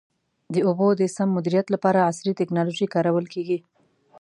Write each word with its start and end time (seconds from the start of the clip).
د 0.53 0.55
اوبو 0.67 0.87
د 0.99 1.01
سم 1.15 1.27
مدیریت 1.37 1.67
لپاره 1.71 2.05
عصري 2.09 2.31
ټکنالوژي 2.39 2.87
کارول 2.93 3.25
کېږي. 3.33 3.57